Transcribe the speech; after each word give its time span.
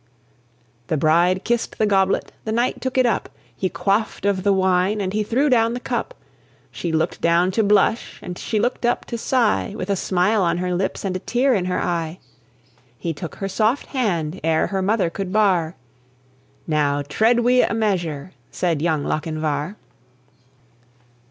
The 0.87 0.97
bride 0.97 1.43
kissed 1.43 1.77
the 1.77 1.85
goblet; 1.85 2.31
the 2.43 2.51
knight 2.51 2.81
took 2.81 2.97
it 2.97 3.05
up; 3.05 3.29
He 3.55 3.69
quaffed 3.69 4.25
of 4.25 4.41
the 4.41 4.51
wine, 4.51 4.99
and 4.99 5.13
he 5.13 5.21
threw 5.21 5.47
down 5.47 5.75
the 5.75 5.79
cup. 5.79 6.15
She 6.71 6.91
looked 6.91 7.21
down 7.21 7.51
to 7.51 7.61
blush, 7.63 8.19
and 8.19 8.35
she 8.35 8.59
looked 8.59 8.83
up 8.83 9.05
to 9.05 9.17
sigh, 9.19 9.75
With 9.77 9.91
a 9.91 9.95
smile 9.95 10.41
on 10.41 10.57
her 10.57 10.73
lips 10.73 11.05
and 11.05 11.15
a 11.15 11.19
tear 11.19 11.53
in 11.53 11.65
her 11.65 11.79
eye. 11.79 12.17
He 12.97 13.13
took 13.13 13.35
her 13.35 13.47
soft 13.47 13.85
hand 13.89 14.39
ere 14.43 14.65
her 14.65 14.81
mother 14.81 15.11
could 15.11 15.31
bar, 15.31 15.75
"Now 16.65 17.03
tread 17.03 17.41
we 17.41 17.61
a 17.61 17.75
measure!" 17.75 18.31
said 18.49 18.81
young 18.81 19.03
Lochinvar. 19.03 19.75